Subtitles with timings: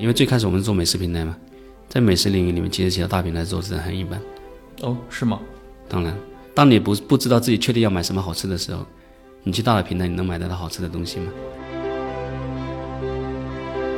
[0.00, 1.36] 因为最开始我们是做美食平台嘛，
[1.86, 4.18] 在美食领域里面，其实其他大平台做的很一般。
[4.80, 5.38] 哦，是吗？
[5.90, 6.16] 当然，
[6.54, 8.86] 当你不不知道自己确定要买什么好吃的时候，
[9.42, 11.30] 你去大的平台，你能买得到好吃的东西吗？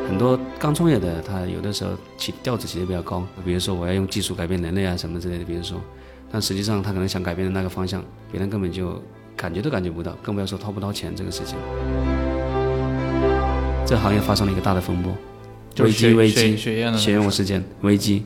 [0.08, 5.80] 很多刚创业的，他有的时候起调子起的比较高，比如说我要用技术改变人类啊什么之类的，比如说，
[6.32, 9.00] 但实际上他可能想改变的那个方向，别人根本就
[9.36, 11.56] 感觉都感觉不到，更不要说掏不掏钱这个事情。
[13.86, 15.12] 这行业发生了一个大的风波，
[15.78, 18.22] 危机危机，血验血验事件危机。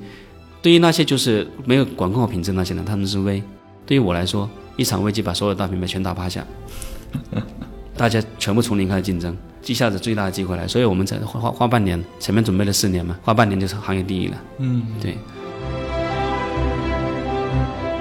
[0.62, 3.40] 对于那些就是没有管控好品质那些人，他们是危；
[3.84, 6.44] 对于我来说，一场危机把所有大品牌全打趴下，
[7.96, 14.42] 大家全部从零开始竞争，一下子最大的机会来，所以我们才花花半年，前面准备了四年嘛，花半年就是行业第一了。
[14.58, 15.16] 嗯，对。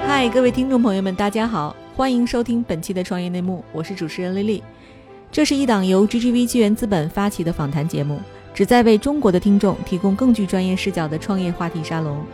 [0.06, 4.62] 嗨，各位听众朋友们，大家好，欢迎收听本期的创业内幕，我是主持人丽丽。
[5.30, 8.20] 这是一档由 GGV 纪元资本发起的访谈节目，
[8.56, 12.24] 旨在为中国的听众提供更具专业视角的创业话题沙龙。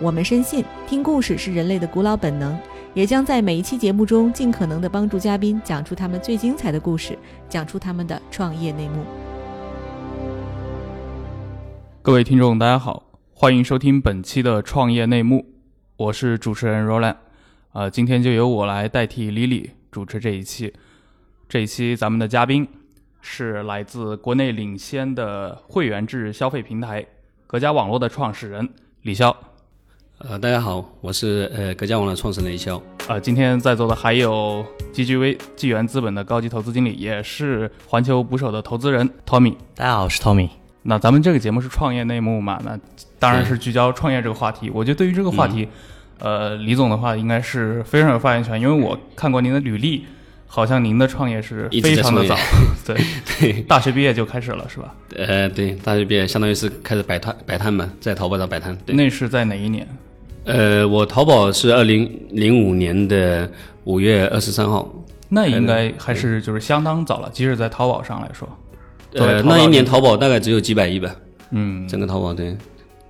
[0.00, 2.56] 我们深信，听故事是人类的古老本能，
[2.94, 9.04] 也将在每一期节目中尽可能的帮助嘉宾讲出他们最精彩的故事，讲出他们的创业内幕。
[12.02, 15.44] 各位听众，大家好，欢迎收听本期的创业内幕，
[15.96, 17.16] 我是主持人 Roland，
[17.72, 20.72] 呃，今天就由我来代替李李主持这一期。
[21.48, 22.68] 这一期咱们的嘉宾
[23.30, 27.04] 是来自国内领先的会员制消费平台
[27.46, 28.66] 格家网络的创始人
[29.02, 29.32] 李潇。
[30.16, 32.80] 呃，大家好，我是呃格家网络创始人李潇。
[33.06, 39.54] 呃，今天在座的还有 GGV 纪元资本的高级投资经理，也是环球捕手的投资人 Tommy。
[39.76, 40.48] 大家好，我是 Tommy。
[40.84, 42.58] 那咱们这个节目是创业内幕嘛？
[42.64, 42.80] 那
[43.18, 44.70] 当然是聚焦创业这个话题。
[44.70, 45.68] 我觉得对于这个话题，
[46.18, 50.06] 呃，李总的话应该是非常有发言权，因为我看过您的履历，
[50.50, 52.34] 好像您的创业是非常的早，
[52.84, 52.96] 对
[53.38, 54.94] 对，大学毕业就开始了，是吧？
[55.14, 58.76] 呃，对，大学毕业相当于是开始摆摊摆摊嘛，在淘宝上摆摊。
[58.86, 59.86] 对，那是在哪一年？
[60.44, 63.48] 呃，我淘宝是二零零五年的
[63.84, 64.90] 五月二十三号，
[65.28, 68.48] 那应该还是就是相当早了，即使在淘宝上来说。
[69.12, 71.14] 呃，那一年淘宝大概只有几百亿吧。
[71.50, 72.56] 嗯，整个淘宝对。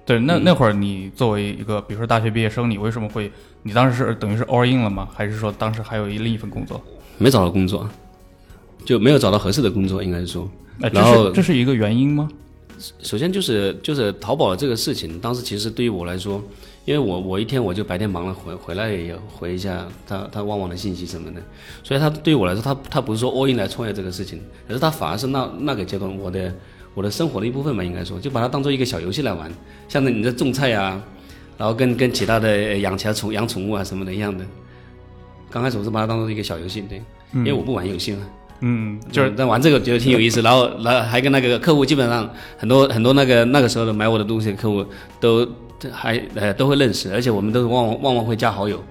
[0.09, 3.31] 对，那那会儿你作为一个比如说大学毕业生，你为什么会？
[3.63, 5.07] 你当时是等于是 all in 了吗？
[5.15, 6.83] 还是说当时还有一另一份工作？
[7.19, 7.87] 没找到工作，
[8.87, 10.51] 就没有找到合适的工作，应该是说。
[10.81, 12.27] 哎，然后这是一个原因吗？
[13.03, 16.43] 首先就是就是淘宝这个事情，当时其实对于我来说。
[16.85, 21.43] 因为我我一天我就白天忙了回回来也回一下他他旺旺的信息什么的，
[21.83, 26.51] 所以他对于我来说，他他不是说 all in 来创业这个事情，而是他反而是那那个阶段我的
[26.95, 29.51] 我的生活的一部分吧，应该说就把它当做一个小游戏来玩，
[29.89, 31.01] 像你在种菜啊，
[31.57, 34.45] 然后跟跟其他的养其他宠养宠物啊什么的一样的。
[35.51, 37.03] 刚开始我是把它当做一个小游戏，对，
[37.35, 38.27] 因为我不玩游戏嘛，
[38.61, 44.85] 嗯，就是在玩这个觉得挺有意思，然后然后还跟那个客户基本上很多很多那个那个时候的买我的东西的客户
[45.21, 45.49] 都。
[45.93, 48.83] 还呃都会认识，而且我们都是旺旺旺旺会加好友，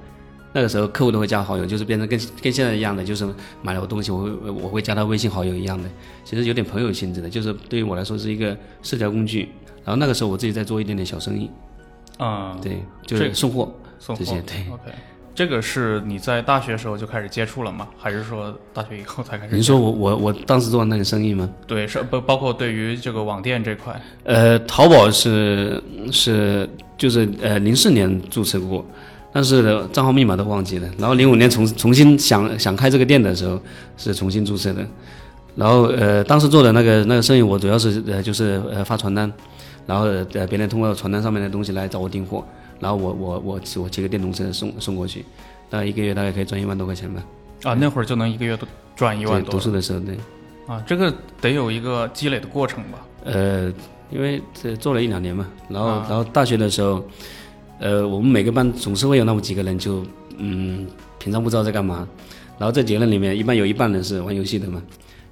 [0.53, 3.27] 那个时候客户都会加好友，就是变成跟跟现在一样的，就是
[3.61, 5.89] 买了我东西，我会我会加他微信好友一样的，
[6.23, 9.49] 其实有点朋友性质的，就是对于我来说是一个社交工具。
[9.83, 11.49] 然后那个时候我自己在做一点点小生意，
[12.17, 14.57] 啊，对，就是送货送这些，对。
[14.69, 14.91] OK，
[15.33, 17.87] 这个是你在大学时候就开始接触了吗？
[17.97, 19.55] 还是说大学以后才开始？
[19.55, 21.49] 你说我我我当时做那个生意吗？
[21.65, 24.01] 对，是不包括对于这个网店这块？
[24.25, 25.81] 呃，淘宝是
[26.11, 28.85] 是就是呃零四年注册过，
[29.31, 30.89] 但是账号密码都忘记了。
[30.97, 33.59] 然后零五年重重新想想开这个店的时候
[33.97, 34.85] 是重新注册的。
[35.55, 39.31] 然后呃当时做的那个那个生意，我主要是呃就是呃发传单。
[39.85, 42.43] 然后呃，别人通过传单上面的东西来找我订货，
[42.77, 45.23] 然后我我我我骑个电动车送送过去，
[45.69, 47.23] 大概一个月大概可以赚一万多块钱吧。
[47.63, 48.67] 啊，那会儿就能一个月都
[48.97, 49.51] 赚一万多。
[49.51, 50.17] 读书的时候对。
[50.67, 52.99] 啊，这个得有一个积累的过程吧？
[53.23, 53.71] 呃，
[54.11, 57.01] 因为这做了一两年嘛，然后然后大学的时候，
[57.79, 60.05] 呃，我们每个班总是会有那么几个人，就
[60.37, 60.87] 嗯，
[61.19, 62.07] 平常不知道在干嘛，
[62.57, 64.81] 然后这几个人里面，一般有一半人是玩游戏的嘛。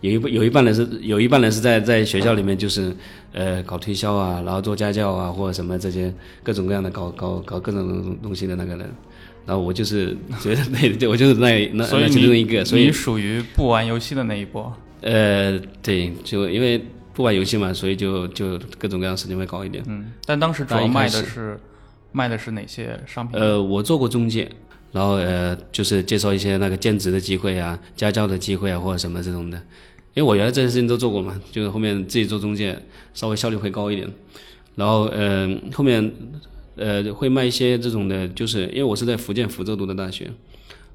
[0.01, 2.95] 有一有一半人是有一半人是在在学校里面就是
[3.31, 6.13] 呃搞推销啊，然后做家教啊或者什么这些
[6.43, 8.87] 各种各样的搞搞搞各种东西的那个人，
[9.47, 14.71] 然后我就是 觉得那我就是那那那其中一个，所以你属于不玩游戏的那一波。
[15.01, 16.79] 呃，对，就因为
[17.13, 19.83] 不玩游戏嘛，所以就就各种各样的事情会搞一点。
[19.87, 21.59] 嗯，但当时主要卖的是
[22.15, 23.37] 卖的是哪些商品？
[23.37, 24.49] 呃，我做过中介，
[24.93, 29.57] 然后呃就是介绍一些那个兼职的机会啊、家教的机会啊或者什么这种的。
[30.13, 32.79] 因为我原来这些事情都做过嘛，就是后面自己做中介，
[33.13, 34.09] 稍微效率会高一点。
[34.75, 36.09] 然后，呃，后面，
[36.77, 40.31] 呃，会卖一些这种的，就是因为我是在福建福州读的大学，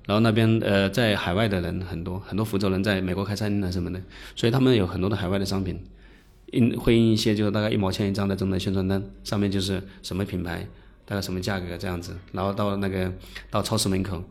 [0.06, 4.00] 然后那边呃，在海外的人很多，很多福州人在美国开餐厅的什么的，
[4.34, 5.78] 所以他们有很多的海外的商品。
[6.52, 10.66] 印会印一些就是大概一毛钱一张的这种的宣传单，上面就是什么品牌，
[11.10, 13.12] 大概什么价格这样子，然后到那个
[13.50, 14.22] 到超市门口，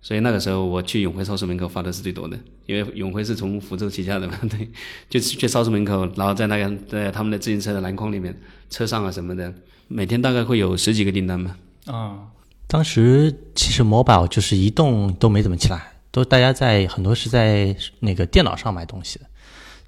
[0.00, 4.70] 所以那个时候我去永辉超市门口发的是最多的，因为永辉是从福州起家的嘛， 对，
[5.08, 8.40] 就去超市门口，然后在那个在他们的自行车的篮筐里面，
[8.70, 9.52] 车上啊什么的，
[9.88, 11.56] 每天大概会有十几个订单吧。
[11.86, 12.20] 啊，
[12.68, 19.24] 当时其实某宝就是移动都没怎么起来，都大家在很多是在那个电脑上买东西的，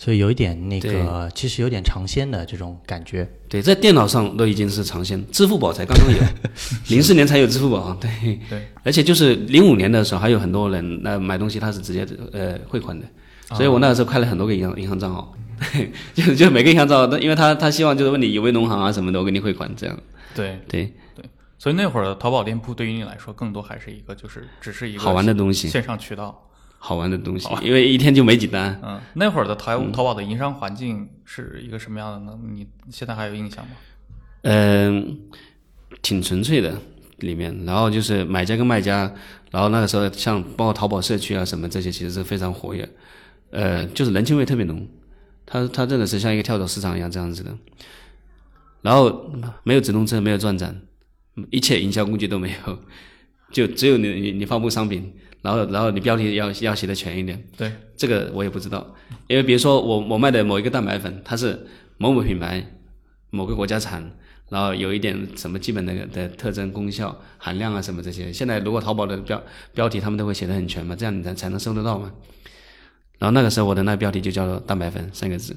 [0.02, 3.24] 所以有一点那个其实有点尝鲜的这种感觉。
[3.48, 6.18] 对，在电脑上都已经是尝鲜，支付宝才刚刚有，
[6.90, 8.10] 零四年才有支付宝，对。
[8.50, 13.06] 对，而且就是零五年的时候，还有很多人那买东西他是直接呃汇款的，
[13.54, 15.32] 所以我那个时候开了很多个银行银行账号，
[15.72, 19.96] 对，就就每个银行账号，因为他他希望就是问你有没有农行啊什么的，我给你汇款这样，
[20.34, 20.58] 对。
[20.66, 20.92] 对，
[21.60, 26.48] 所以那会儿的淘宝店铺对于你来说，更多还是一个就是只是一个好玩的东西，线上渠道。
[26.84, 28.76] 好玩的东西，因为一天就没几单。
[28.82, 32.36] 嗯，那会儿的淘淘宝的营商环境是一个什么样的呢？
[32.52, 33.70] 你现在还有印象吗？
[34.42, 35.16] 嗯，
[36.02, 36.76] 挺纯粹的
[37.18, 39.08] 里面，然后就是买家跟卖家，
[39.52, 42.88] 然后那个时候像包括淘宝社区啊什么这些，其实是非常活跃，
[43.52, 44.84] 呃，就是人情味特别浓。
[45.46, 47.56] 它它真的是像一个跳蚤市场一样这样子的，
[48.80, 49.30] 然后
[49.62, 50.82] 没有直通车，没有转展，
[51.50, 52.78] 一切营销工具都没有，
[53.52, 57.42] 就只有你你你发布商品，然后然后你标题要要写的全一点。
[57.56, 58.94] 对，这个我也不知道，
[59.26, 61.66] 因为比如说我我卖的某一个蛋白粉，它是
[61.98, 62.64] 某某品牌，
[63.30, 64.10] 某个国家产，
[64.48, 68.32] 然后有一点什么基本的的特征、功效、含量啊什么这些。
[68.32, 69.42] 现在如果淘宝的标
[69.74, 72.12] 标题他们都会写的很全嘛，这样你才才能搜得到嘛。
[73.18, 75.56] 然后那个时候我的那标题就叫做蛋白粉三个字，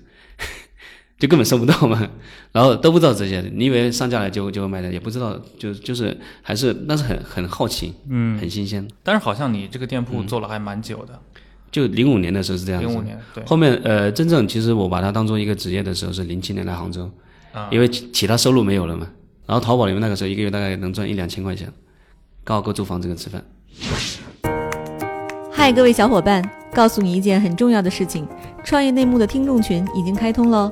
[1.18, 2.08] 就根本收不到嘛。
[2.52, 8.88] 然后都不知道这些，你以为上架了就就会卖的，也不知道，就就是还是那是很很好奇，嗯，很新鲜。
[9.04, 11.20] 但是好像你这个店铺做了还蛮久的，
[11.72, 12.88] 就零五年的时候是这样子。
[12.88, 13.44] 零五年对。
[13.46, 17.10] 后面呃，真正其实我把它当做一个职业的时候是零七年来杭州，
[17.54, 19.08] 啊，因为其其他收入没有了嘛。
[19.46, 21.72] 然后淘宝里面那个时候一个月大概能赚一两千块钱，
[22.44, 23.44] 刚好够租房子跟吃饭。
[25.52, 28.28] 嗨，各位小伙伴，告诉你一件很重要的事情：
[28.64, 30.72] 创业内幕的听众群已经开通喽。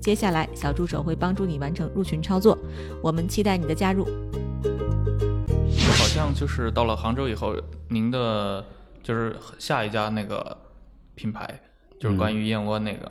[0.00, 2.56] 接下来，小助手会帮助你完成入群操作。
[3.02, 4.06] 我们期待你的加入。
[5.98, 7.54] 好像就是到了杭州以后，
[7.88, 8.64] 您的
[9.02, 10.56] 就是下一家那个
[11.14, 11.60] 品牌，
[12.00, 13.10] 就是关于燕窝那个，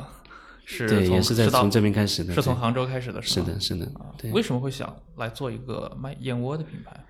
[0.66, 3.90] 是对，也是在从这边开始的，是从杭州开始的，是的，是的。
[4.18, 7.06] 对，为什么会想来做一个卖燕窝的品牌？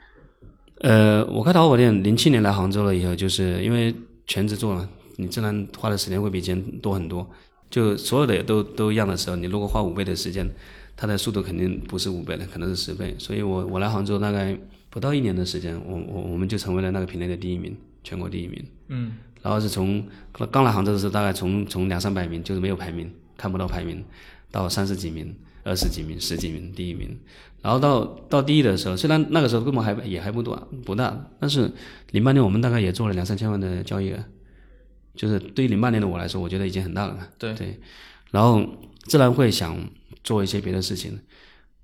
[0.82, 3.96] 呃，我开淘宝店零七年来杭州了以后，就是因为
[4.26, 7.28] 全职做了，你自然花的时间会比以前多很多。
[7.70, 10.48] 就所有的都都一样的时候，你如果花五倍的时间，
[10.96, 13.16] 它的速度肯定不是五倍的，可能是十倍。
[13.20, 14.58] 所以我我来杭州大概
[14.90, 18.64] 不到一年的时间，我我我们就成为了那个品类的第一名，全国第一名。
[18.88, 19.14] 嗯。
[19.44, 20.04] 然后是从
[20.52, 24.04] 刚来杭州的时候，大概从从两三百名就是没有排名，看不到排名，
[24.52, 27.18] 到三十几名、二十几名、十几名第一名。
[27.62, 31.72] 然后到到第一的时候，虽然那个时候规模还也还不多不大，但是
[32.12, 34.18] 零八年我们大概也做了两三千万的交易额。
[35.18, 37.28] 就是对于零八年的我来说，我觉得已经很大了嘛。
[37.38, 37.78] 对对，
[38.32, 38.66] 然后
[39.06, 39.78] 自然会想
[40.24, 41.20] 做一些别的事情。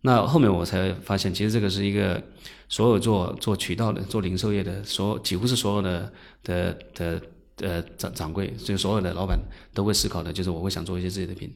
[0.05, 2.21] 那后面我才发现，其实这个是一个
[2.67, 6.13] 所有做做渠道的、做零售业的，所几乎是所有的
[6.43, 7.21] 的的
[7.61, 9.39] 呃掌掌柜，就所有的老板
[9.73, 11.53] 都会思考的，就是我会想做一些自己的品。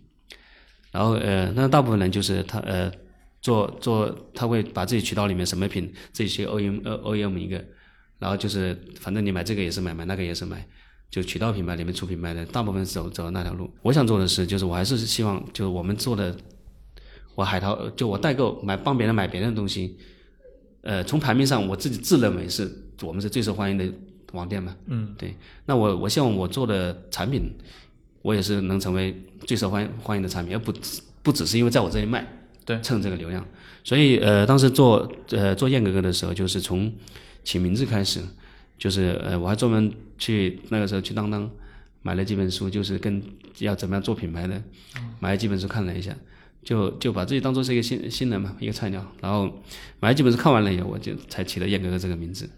[0.92, 2.90] 然后呃，那大部分人就是他呃
[3.42, 7.64] 做做他会把自己渠道里面什么品自己去 OEM 呃 OEM 一个，
[8.18, 10.66] 然后就是反正你买这个也是买，买那个也是买。
[11.10, 13.70] 就渠道品牌里面出品牌的大部分走走那条路。
[13.82, 16.36] 我想做的是，就是我还是希望，就是我们做的，
[17.34, 19.98] 我海淘，就我代购买帮别人买别人的东西，
[20.82, 22.70] 呃，从排名上我自己自认为是
[23.02, 23.90] 我们是最受欢迎的
[24.34, 24.76] 网店嘛。
[24.88, 25.34] 嗯，对。
[25.66, 27.50] 那我我希望我做的产品，
[28.22, 30.74] 我也是能成为最受欢迎欢迎的产品，而不
[31.24, 32.28] 不只是因为在我这里卖，
[32.66, 33.46] 对，蹭这个流量。
[33.84, 36.94] 所以呃，当时做呃做燕哥哥的时候，就是从
[37.46, 38.20] 起名字开始。
[38.78, 41.50] 就是呃，我还专门去那个时候去当当
[42.02, 43.22] 买了几本书，就是跟
[43.60, 44.62] 要怎么样做品牌的，
[45.20, 46.16] 买了几本书看了一下，
[46.64, 49.06] 就就把自己当做是一个新新人嘛，一个菜鸟。
[49.22, 49.46] 然后
[50.00, 52.50] 买了几本书看完了以后，我就才起了燕哥哥这个名字。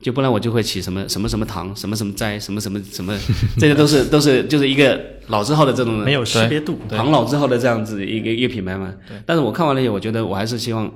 [0.00, 3.18] 就不然我就会起什么什么什么糖，什么什么斋，什么什么什么，
[3.58, 8.94] 这些都是都是就是一个老字号的这种没有识别度，唐老字号的这样子一个一个品牌嘛。
[9.26, 10.88] 但是我看完了以后，我觉得我还是希望，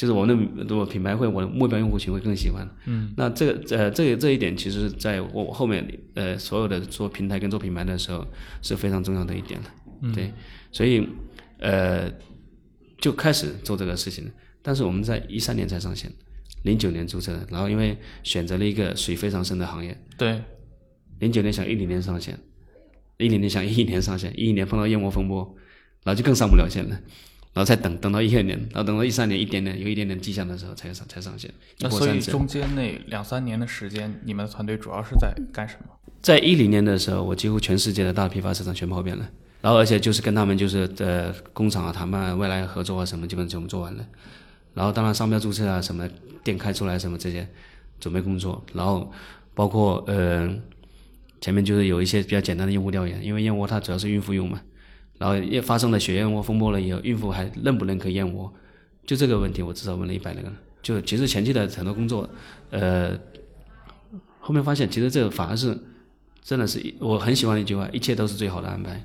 [0.00, 2.66] 就是我们的我品牌会我的目标用户群会更喜欢。
[2.86, 3.12] 嗯。
[3.18, 8.26] 那这个呃这个这一点，其实在我后面呃所有的做平台跟做品牌的时候
[8.62, 9.68] 是非常重要的一点的。
[10.14, 10.32] 对。
[10.72, 11.06] 所以
[11.58, 12.10] 呃
[12.98, 14.24] 就开始做这个事情，
[14.62, 16.10] 但是我们在一三年才上线。
[16.62, 20.42] 零九年注册的，然后因为选择了一个水非常深的行业，对，
[21.18, 22.38] 零九年想一零年上线，
[23.18, 25.56] 一零年想一一年上线，一一年碰到燕窝风波，
[26.04, 27.00] 然后就更上不了线了，
[27.52, 31.52] 然后再等等到一二年，然后等到一三年一点点有一点点迹象的时候才上才上线。
[31.80, 35.90] 那所以中间那两三年的时间，你们的团队主要是在干什么？
[36.22, 39.28] 在一零年的时候，我几乎全世界的大批发市场全跑遍了，
[39.62, 44.06] 然后而且就是跟他们就是呃工厂啊谈判、未来合作啊什么，基本全部做完了。
[44.74, 46.08] 然后当然商标注册啊什么
[46.44, 47.48] 店开出来什么这些
[47.98, 49.10] 准备工作，然后
[49.54, 50.48] 包括呃
[51.40, 54.60] 前面就是有一些比较简单的用户调研，因为燕窝它主要是孕妇用嘛，
[55.20, 58.50] 然后也发生了血燕窝风波了以后，孕妇还认不认可燕窝，
[59.04, 60.50] 就这个问题我至少问了一百来个，
[60.82, 62.26] 就其实前期的很多工作，
[62.70, 63.12] 呃
[64.38, 65.76] 后面发现其实这个反而是
[66.42, 69.04] 真的是我很喜欢一句话，一切都是最好的安排。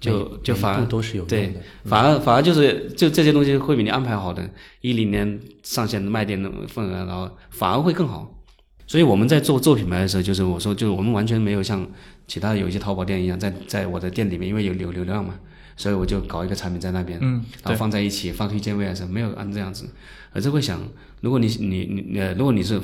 [0.00, 0.86] 就就反而
[1.26, 4.48] 对，反而反而就是就这些东西会比你安排好的，
[4.80, 8.34] 一零年上线卖店的份额，然后反而会更好。
[8.86, 11.86] 所以我们在做做品牌的时候，就是我说，就是我们完全没有像
[12.30, 15.34] 其他有一些淘宝店一样，在在我的店里面，因为有流流量嘛，
[15.76, 19.84] 所以我就搞一个产品在那边，嗯，然后放在一起放推荐位啊什么，没有按这样子，
[20.32, 20.80] 而是会想，
[21.20, 22.80] 如果你你你呃，如果你是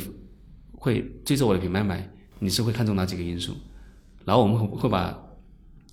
[0.73, 2.11] 会追着我的品牌买，
[2.41, 3.55] 你是会看中哪几个因素，
[4.25, 5.23] 然后我们会会把。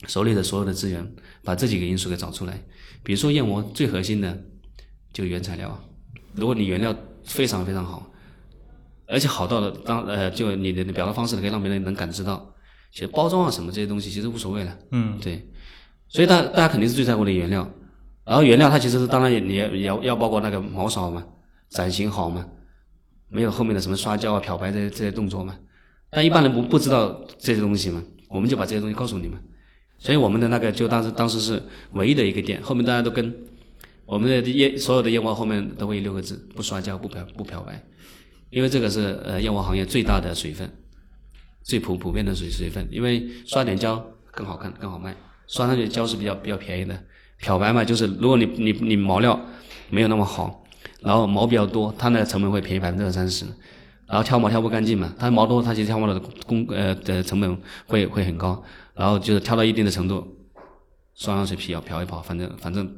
[0.06, 1.14] 手里的所有的资源，
[1.46, 2.62] 把这几个因素给找出来。
[3.04, 4.38] 比如说燕窝最核心的
[5.14, 5.80] 就原材料啊，
[6.36, 6.94] 如果你原料
[7.24, 8.12] 非常非常好，
[9.08, 12.53] 而且好到了当呃，就你的表达方式可以让别人能感知到，
[12.94, 14.78] 其实包装啊什么这些东西其实无所谓了。
[14.92, 15.50] 嗯，对。
[16.08, 17.68] 所以大大家肯定是最在乎的原料，
[18.24, 21.26] 然后原料它其实是当然也你也要要包括那个毛少嘛，
[21.70, 22.46] 展型好嘛，
[23.30, 25.58] 没有后面的什么刷胶啊、漂白这些这些动作嘛。
[26.12, 29.42] 但一般人不不知道这些东西嘛，我们就把这些东西告诉你们。
[29.98, 31.60] 所以我们的那个就当时当时是
[31.94, 33.34] 唯一的一个店，后面大家都跟
[34.06, 37.84] 我们的燕所有的燕窝后面都会有六个字：不刷胶、不漂不漂白，
[38.52, 40.70] 因为这个是呃燕窝行业最大的水分，
[41.64, 42.88] 最普普遍的水水分。
[42.92, 45.16] 因为刷点胶更好看更好卖，
[45.48, 47.04] 刷上去胶是比较比较便宜的。
[47.38, 49.40] 漂白嘛，就是如果你你你毛料
[49.90, 50.64] 没有那么好，
[51.02, 53.46] 然后毛比较多，它那个成本会便宜百分之二三十。
[54.06, 58.64] 然后挑毛挑不干净嘛，它毛多，它其实挑毛的工呃的成本会会很高。
[58.94, 60.26] 然后就是挑到一定的程度，
[61.16, 62.96] 双氧水漂漂一泡，反正反正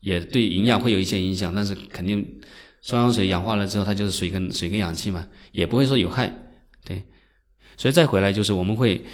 [0.00, 2.40] 也对营养会有一些影响，但是肯定
[2.82, 6.30] 双氧水氧化了之后，它就是水跟水跟氧气嘛，也不会说有害。
[6.84, 7.02] 对，
[7.76, 9.04] 所以再回来就是我们会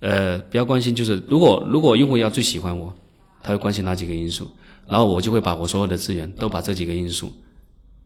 [0.00, 2.94] 呃比较关心，就是如果如果用户要最喜欢我，
[3.42, 4.50] 他会关心哪几个因素，
[4.86, 7.32] 然后我就会把我所有的资源都把这几个因素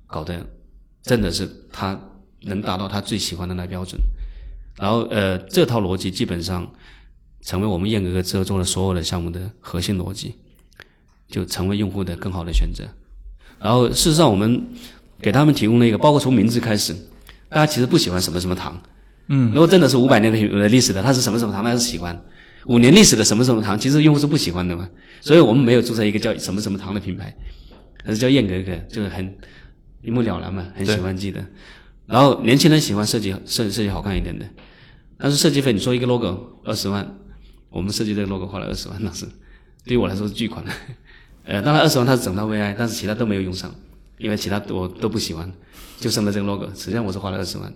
[0.07, 0.47] 搞得
[1.03, 1.99] 真的是他。
[2.45, 3.97] 能达到他最喜欢的那标准，
[4.77, 6.69] 然后呃，这套逻辑基本上
[7.41, 10.35] 成为我们燕哥哥之后做的所有的项目的核心逻辑，
[11.29, 12.83] 就成为用户的更好的选择。
[13.61, 14.61] 然后事实上，我们
[15.21, 16.93] 给他们提供了一个，包括从名字开始，
[17.49, 18.83] 大家其实不喜欢什么什么糖，
[19.35, 22.15] 嗯，如果真的是五百年的历史的，它是什么什么糖，那是喜欢；
[22.67, 24.87] 五年历史的什么什么糖，其实用户是不喜欢的嘛。
[25.23, 27.35] 所以我们没有注册一个叫什么什么糖的品牌，
[28.05, 29.35] 而是叫燕格格，就是很
[30.03, 31.43] 一目了然嘛，很喜欢记得。
[32.05, 34.45] 然后年轻人喜欢设计设设计好看一点的，
[35.17, 37.17] 但是设计费你说一个 logo 二十万，
[37.71, 39.25] 我们设计这个 logo 花了二十万，那是
[39.87, 40.63] 对于我来说是巨款。
[41.45, 43.75] 呃，当然二十万它是整套 VI，但是其他都没有用上，
[44.19, 45.51] 因为其他我都不喜欢，
[45.99, 46.67] 就剩了这个 logo。
[46.75, 47.73] 实际上我是花了二十万，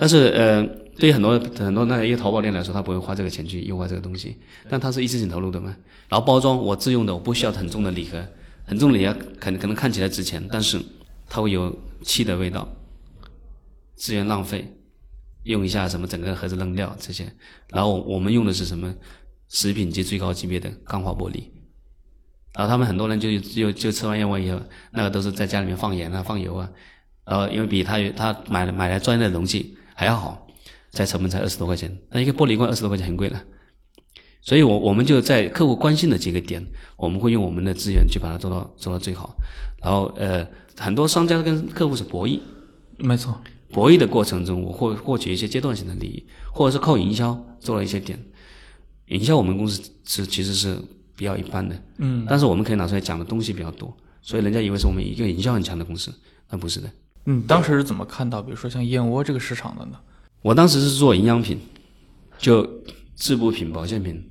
[0.00, 0.66] 但是呃，
[0.98, 1.10] 对。
[1.10, 4.38] 于很多很多那个一个淘宝店来说，他不会花这个钱去优化这个东西，
[4.68, 5.76] 但它是一次性投入的嘛。
[6.08, 8.26] 然后包装我自用的，我不需要很重的礼盒，
[8.64, 10.80] 很重的礼盒可能可能看起来值钱，但是
[11.28, 12.66] 它会有气的味道。
[13.94, 14.64] 资源浪费，
[15.42, 17.30] 用一下什么整个盒子扔掉这些，
[17.68, 18.94] 然后我们用的是什么？
[19.52, 21.42] 食品级最高级别的钢化玻璃，
[22.54, 24.60] 然后他们很多人就就就吃完燕窝以后，
[24.92, 26.70] 那个都是在家里面放盐啊放油啊，
[27.24, 30.46] 然后因为比他他买买来专业的容器还要好，
[30.88, 33.38] 在成本才二十多块钱，那一个玻璃罐二十多块钱很贵了，
[34.40, 36.66] 所以我我们就在客户关心的几个点，
[36.96, 39.36] 我们会用我们的资源去把它做到做到最好，
[39.82, 42.40] 然后呃很多商家跟客户是博弈，
[42.96, 43.38] 没错。
[43.68, 48.18] 博弈的过程中，我获获取一些阶段性的利益，或者是靠营销做了一些点。
[49.08, 50.78] 营销我们公司是其实是
[51.14, 56.10] 比较一般的，嗯，但是我们可以拿出来讲的东西比较多，所以人家以为是我们一个营销很强的公司，
[56.48, 56.90] 那不是的。
[57.26, 59.98] 嗯，当时是怎么看到，比如说像燕窝这个市场的呢？
[60.42, 61.60] 我当时是做营养品，
[62.38, 62.66] 就
[63.14, 64.26] 滋补品、保健品、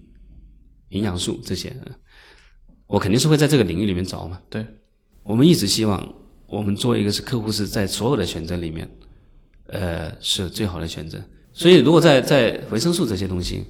[0.89, 1.75] 营养素这些，
[2.87, 4.39] 我肯定是会在这个领域里面找嘛。
[4.49, 4.65] 对，
[5.21, 6.13] 我们一直希望
[6.47, 8.89] 我们做一个是客户是在所有的选择里面，
[9.67, 11.21] 呃，是最好的选择。
[11.53, 13.63] 所以如果在在维生素这些东西，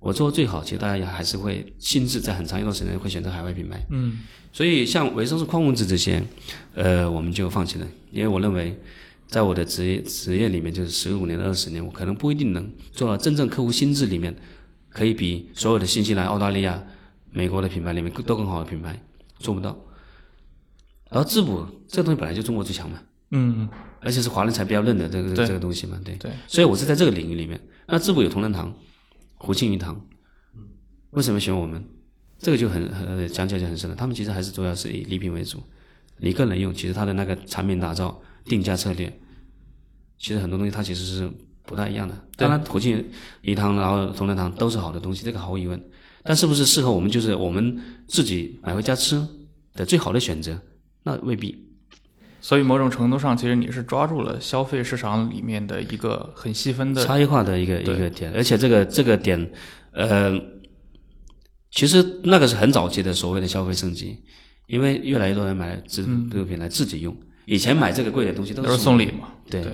[0.00, 3.84] 我做的最好，其实大家也还是会心智在很长一段时间会选择海外品牌。
[3.90, 4.18] 嗯，
[4.52, 6.22] 所以像维生素、矿物质这些，
[6.74, 8.78] 呃，我们就放弃了，因为我认为，
[9.26, 14.34] 在我的职业职业里面，就是十五年、二十年，我可能不一定能做到真正客户心智里面，
[14.88, 16.82] 可以比所有的新西兰、澳大利亚、
[17.32, 19.00] 美国的品牌里面都更好的品牌
[19.38, 19.76] 做不到。
[21.10, 22.98] 然后滋补这个东西本来就中国最强嘛，
[23.32, 23.68] 嗯，
[24.00, 26.14] 而且是华人才比较认的这个这个东西嘛，对。
[26.16, 27.60] 对，所以我是在这个领域里面。
[27.86, 28.72] 那滋补有同仁堂、
[29.38, 30.04] 胡庆余堂，
[31.10, 31.82] 为什么选我们？
[32.38, 33.96] 这个就很很讲起来就很深了。
[33.96, 35.62] 他们其实还是主要是以礼品为主，
[36.18, 39.12] 你个人用，其实它的那个产品打造、定价策略，
[40.18, 41.30] 其实很多东西它其实是
[41.64, 42.14] 不太一样的。
[42.36, 43.04] 当然，胡庆
[43.42, 45.82] 余堂然后同仁堂都是好的东西，这个毫无疑问。
[46.22, 49.26] 但是不是适合我们，就是我们自己买回家吃
[49.74, 50.60] 的最好的选择？
[51.02, 51.67] 那未必。
[52.40, 59.50] 所以某种程度上，其实你是抓住了消费市场里面的一个很细分的差异化的一个一个点，而且这个这个点，
[59.92, 60.32] 呃，
[61.70, 64.16] 其实那个是很早期的所谓的消费升级，
[64.66, 69.30] 因为越来越多人买自这个品牌自己用，以前买这个贵的东西都都是是送礼嘛。
[69.50, 69.62] 对。
[69.62, 69.72] 对，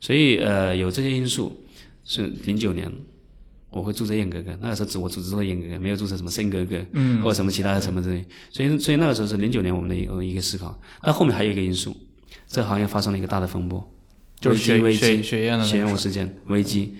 [0.00, 1.64] 所以呃有这些因素，
[2.04, 2.92] 是零九年
[3.80, 11.96] 我会注册燕格格，那个时候只我只注册燕格格，没有注册什么森格格，嗯，或者什么其他的什么之类，所以所以那个时候是零九年我们的一个一个思考，那后面还有一个因素，
[12.46, 13.92] 这个行业发生了一个大的风波，
[14.40, 16.94] 就是血血血液的那血个源事件危机。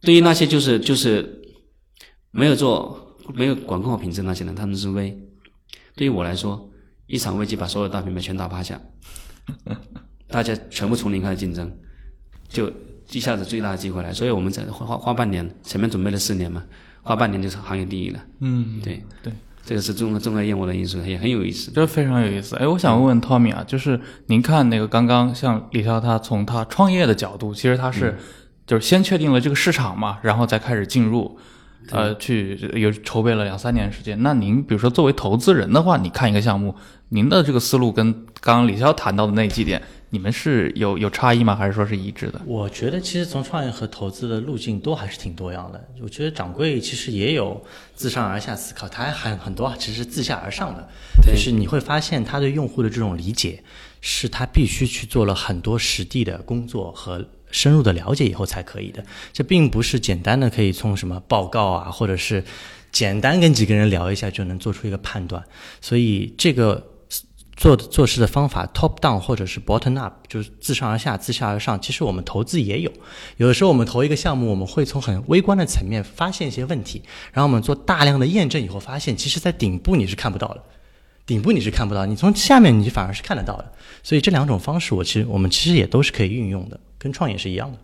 [0.00, 1.42] 对于那些就是就是
[2.30, 5.16] 没有做没有管控好品质那些人，他们是危。
[5.94, 6.70] 对于我来说，
[7.06, 8.80] 一场危机把所有大品牌全打趴下，
[10.26, 11.70] 大家全部从零开始竞争，
[12.48, 12.72] 就
[13.12, 14.12] 一下子最大的机会来。
[14.12, 16.62] 所以我们在花花花半年，前面准备了四年嘛，
[17.02, 18.20] 花半年就是行业第一了。
[18.40, 19.32] 嗯，对对，
[19.64, 21.70] 这个是重重要业务的因素，也很有意思。
[21.72, 22.56] 这非常有意思。
[22.56, 28.16] 哎，我想问问 Tommy 啊，就是您看那个刚刚像李潇他从他创业的角度，其实他是
[28.66, 31.38] 就是先确定了这个市场嘛，然后再开始进入，
[31.90, 34.22] 呃，去有筹备了两三年时间。
[34.22, 36.74] 那您比如说作为投资人的话，你看一个项目，
[37.08, 41.54] 您的这个思路跟刚刚李潇谈到的那几点，你们是有有差异吗？
[41.54, 42.40] 还是说是一致的？
[42.44, 45.82] 我觉得其实从创业和投资的路径都还是挺多样的。
[46.02, 50.88] 我觉得掌柜其实也有自上而下思考，他还很很多其实是自下而上的，
[51.24, 53.62] 就是你会发现他对用户的这种理解，
[54.00, 59.04] 是他必须去做了很多实地的工作和深入的了解以后才可以的。
[59.32, 62.42] 这并不是简单的可以从什么报告啊，或者是
[62.90, 65.44] 简单跟几个人聊一下就能做出一个判断。
[65.80, 66.89] 所以这个
[67.60, 71.78] 做做事的方法，top down 或者是 bottom up，就是自上而下、自下而上。
[71.78, 72.90] 其实我们投资也有，
[73.36, 77.02] 有的时候我们投一个项目，我们会从很微观的层面发现一些问题，
[77.34, 80.64] 然后我们做大量的验证以后，发现其实在顶部你是看不到的，
[81.26, 83.72] 顶部你是看不到，你从下面你反而是看得到的。
[84.02, 87.78] 所以这两种方式，我其实我们其实也都是可以运用的，跟创业是一样的。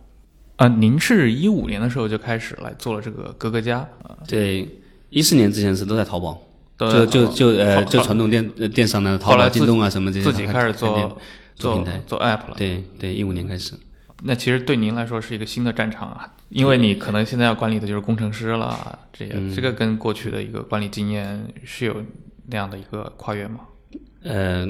[0.55, 4.67] 啊、您是一五年的时候就开始来做了这个格格家，啊对，
[5.11, 6.46] 一四年之前是都在淘宝，都
[6.77, 11.19] 就 就就呃就传统电呃电商的淘宝、京东啊什么这些，自己开始做做
[11.55, 12.01] 做平台。
[12.05, 12.55] 做 app 了。
[12.57, 13.73] 对对，一五年开始。
[14.23, 22.03] 那其实对您来说是一个新的战场啊，因为你可能现在要管理的就是工程师了，这些、嗯这个跟过去的一个管理经验是有
[22.47, 23.59] 那样的一个跨越吗？
[24.23, 24.67] 呃，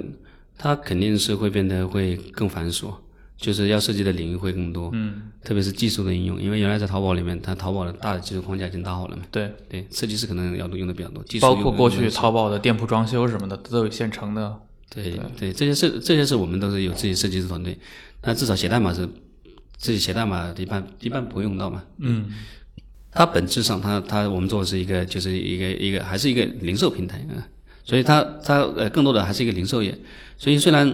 [0.58, 2.94] 它肯定是会变得会更繁琐，
[3.38, 14.60] 就是要涉及的领域会更多，嗯，特别是技术的应用，因为原来在淘宝里面，它淘宝的大的技术框架已经搭好了嘛，对，对，设计师可能要用的比较多，技术包括过去淘宝的店铺装修什么的都有现成的。
[14.90, 17.78] 对对，这些是这些是我们都是有自己设计师团队，
[18.24, 19.08] 那至少写代码是
[19.78, 21.84] 自己写代码一般一般不会用到嘛。
[22.00, 22.26] 嗯，
[23.12, 27.46] 它本质上它它我们做的是一个就是一个一个还是一个零售平台啊，
[27.84, 29.96] 所以它它呃更多的还是一个零售业，
[30.38, 30.90] 所以虽然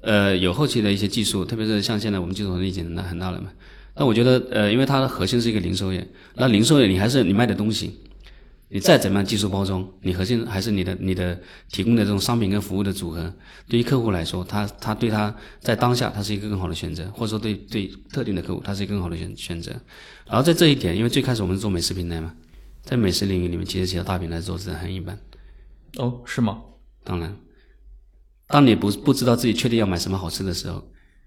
[0.00, 3.50] 呃有后期的一些技术，特别是像现在我们技术能力已经很大很大了嘛，
[3.96, 8.00] 那我觉得呃因为它的核心是一个零售业，那零售业你还是你卖的东西。
[8.70, 11.40] 你再怎么样技术包装，你核心还是你的你的
[11.72, 13.32] 提供的这种商品跟服务的组合。
[13.66, 19.72] 对于客户来说，他他对他在当下他是一个更好的选择，或者说对对特定的客户他是一个更好的选选择。
[20.26, 22.34] 然后在这一点，因为最开始我们是做美食平台嘛，
[22.82, 25.18] 在美食领域里面，其实其他大平台做的很一般。
[25.96, 26.60] 哦，是吗？
[27.04, 27.34] 当然，
[28.48, 30.82] 当你不不知道自己确定要买什么好吃的时候，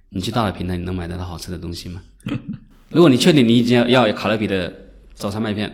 [0.10, 2.01] 你去大的平台，你能买得到好吃的东西吗？
[2.89, 4.73] 如果你确定你已经要要卡乐比的
[5.13, 5.73] 早餐麦片，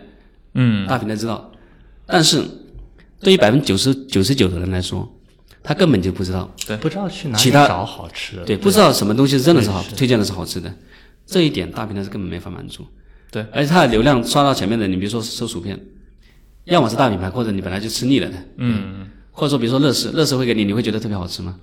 [0.54, 1.50] 嗯，大平台知道，
[2.06, 2.44] 但是
[3.18, 5.12] 对于百分之九十九十九的人来说，
[5.62, 6.76] 他根本就不知道，对。
[6.76, 8.36] 不知道去哪里找好吃。
[8.36, 10.72] 的，对，不知道什么东西真的是好推荐的是好吃的，
[11.26, 12.86] 这一点大平台是根本没法满足。
[13.30, 15.78] 对，而且它的流量刷到前面的，你比如说搜薯片，
[16.64, 21.60] 要么是大品牌，或者你本来就吃腻了的，嗯，或者说比如说乐事，乐事会给你，你会觉得特别好吃吗？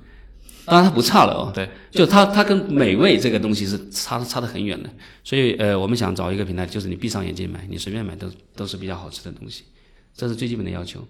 [0.65, 4.89] 当然它不差了哦，对，就它它跟美味这个东西是差差得很远的，
[5.23, 9.65] 所以呃，我们想找一个平台，就是你闭上眼睛买，你随便买都都是比较好吃的东西，
[10.15, 11.05] 这是最基本的要求。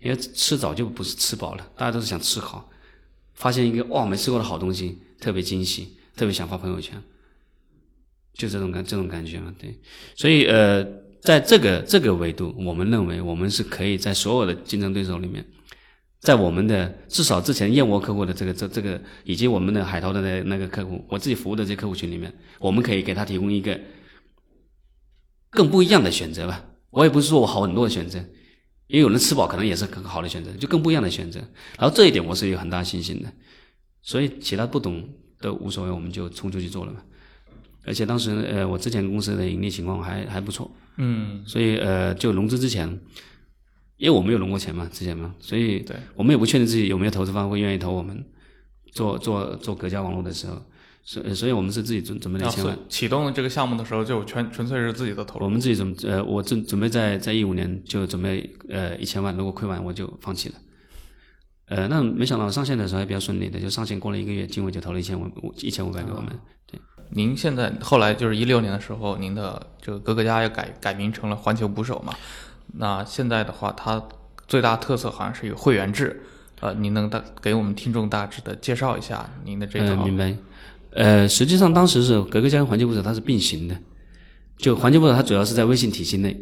[0.00, 2.68] 因为吃早就不是吃饱了，大家都是想吃好，
[3.34, 7.00] 发现一个哇没吃过的好东西，特别惊喜，特别想发朋友圈，
[8.34, 9.78] 就这种感这种感觉嘛，对。
[10.16, 10.84] 所以呃，
[11.20, 15.46] 在这个这个维度，我们认为我们是可以在所有的竞争对手里面，
[16.22, 23.78] 在我们的至少之前燕窝客户的这个这这个，以及我们的海淘的那那个客户，我自己服务的这些客户群里面，我们可以给他提供一个
[25.50, 26.64] 更不一样的选择吧。
[26.90, 28.20] 我也不是说我好很多的选择，
[28.86, 31.40] 因为有人吃饱可能也是很好的选择，就更不一样的选择。
[31.76, 33.32] 然后这一点我是有很大信心的，
[34.00, 35.02] 所以其他不懂
[35.40, 37.00] 都无所谓，我们就冲出去做了嘛。
[37.84, 43.00] 而且当时呃，我之前公司的盈利情况还还不错，嗯，所以呃，就融资之前，
[44.02, 48.24] 因为我没有融过钱嘛，之前嘛，所以对我们也不确定自己有没有投资方会愿意投我们
[48.90, 50.60] 做做做隔家网络的时候，
[51.04, 55.44] 所所以我们是自己准准备了一千万，启动这个项目的时候，就全纯粹是自己的投入。
[55.44, 60.56] 我们自己准呃，我准准备在在一五年就准备呃一千万，如果亏完我就放弃了。
[61.66, 66.36] 呃，那没想到上线的时候还比较顺利的，就上线过了一个月，经纬就投了一千五一千五百给我们。
[66.66, 72.12] 对，您现在后来就是一六年的时候，您的这个格格家也改改名成了环球捕手嘛？
[72.74, 74.02] 那现在的话，它
[74.46, 76.22] 最大特色好像是有会员制。
[76.60, 80.04] 呃，您能大给我们听众大致的介绍一下您的这呃，套？
[80.04, 80.36] 明白。
[80.90, 83.76] 呃，实际上当时是格格家跟环球捕手它是并行的，
[84.58, 86.40] 就环球捕手它主要是在微信体系内，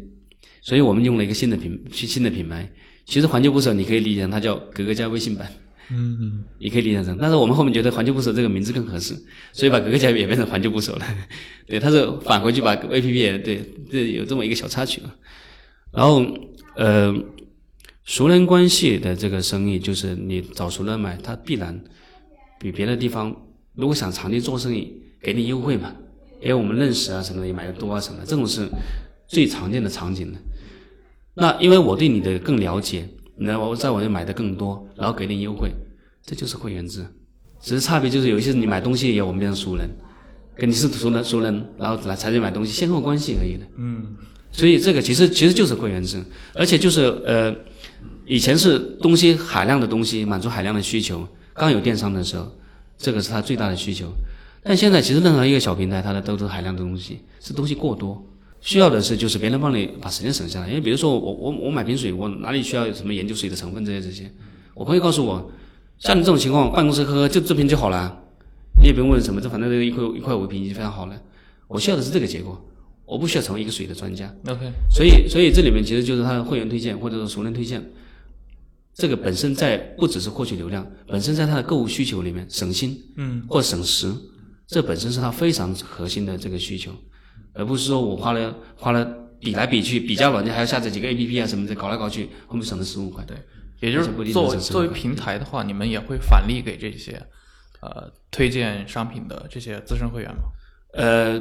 [0.61, 2.69] 所以我们用了一个新的品新的品牌。
[3.03, 5.51] 其实环球捕手你可以理解成它叫格格家微信版，
[5.89, 9.15] 嗯，嗯，也可以理解成，但是我们后面觉得环球捕手这个名字更合适，
[9.51, 11.05] 所以把格格家也变成环球捕手了。
[11.65, 15.09] 对，它是返回去把 A P P 也对，这有这么一个小插曲啊。
[15.91, 16.25] 然后
[16.75, 17.13] 呃，
[18.03, 21.79] 熟人关系的这个生意，就是你找熟人买，他必然
[22.59, 23.35] 比别的地方，
[23.75, 25.93] 如果想长期做生意，给你优惠嘛，
[26.41, 28.67] 因为我们认识啊什么的也买的多啊什么的，这种是
[29.27, 30.39] 最常见的场景的。
[31.33, 35.71] 那因为我对你的更了解，那我在我这买的更多，然后给你优惠，
[36.25, 37.05] 这就是会员制。
[37.59, 39.89] 只是差别就是有一些你买东西也我们变成熟人，
[40.55, 43.65] 跟你是熟人熟人，然后来才去买东西，先后关系而已的。
[43.77, 44.15] 嗯，
[44.51, 47.55] 所以这个其实其实就是会员制，而且就是呃，
[48.25, 52.51] 以前是东西海量的东西满足海量的需求，刚有电商的时候，
[52.97, 54.11] 这个是它最大的需求。
[54.63, 58.23] 但现在其实任何一个小平台，它的都是海量的东西，是东西过多，
[58.59, 60.67] 需要的是就是别人帮你把时间省下来。
[60.67, 64.31] 因为比如说我我我买瓶水，我哪里需要有什么研究水的成分这些这些，
[64.75, 65.51] 我朋友告诉我，
[65.97, 68.15] 像你这种情况，办公室喝喝就这瓶就好了，
[68.79, 71.15] 你也不用问什么，这反正这一块一块五一瓶已经非常好了。
[71.67, 72.61] 我需要的是这个结果，
[73.11, 74.33] 我不需要成为一个水的专家。
[74.47, 77.83] OK，所以，所以这里面其实就是他的会员推荐或者说熟人推荐，
[78.93, 84.09] 这个本身在不只是获取流量，本身在他的购物需求里面省心，嗯，或省时，
[84.65, 86.89] 这本身是他非常核心的这个需求，
[87.53, 89.05] 而不是说我花了花了
[89.41, 93.25] 比来比去，比较软件还要下载几个 APP 啊什么的，搞来搞去，后面省了十五块。
[93.25, 93.35] 对，
[93.81, 97.21] 也就是作为能省15块作为平台的话，你们也会返利给这些
[97.81, 100.43] 呃推荐商品的这些资深会员吗？
[100.93, 101.39] 呃，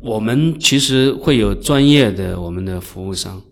[0.00, 3.42] 我们其实会有专业的我们的服务商，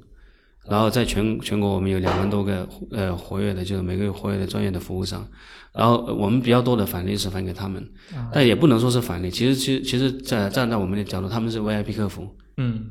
[0.69, 5.27] 然后在全全国我们有两万多个呃活跃的，就是每个月活跃的专业的服务商，
[5.73, 7.85] 然后呃我们比较多的返利是返给他们，
[8.33, 12.29] 但也不能说是返利，其实其实其实在站在我们的角度，他们是 VIP 客服，
[12.59, 12.91] 嗯，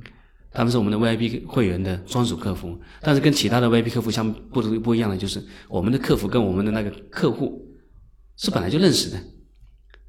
[0.52, 7.66] 他们是我们的 VIP 会员的专属客服，但是跟其他的 VIP 客服相不不一样的就是，我们的客服跟我们的那个客户
[8.38, 9.18] 是本来就认识的。